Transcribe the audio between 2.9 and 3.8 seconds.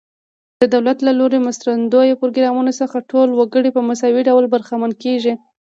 ټول وګړي